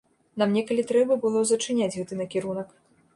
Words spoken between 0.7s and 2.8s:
трэба было зачыняць гэты накірунак.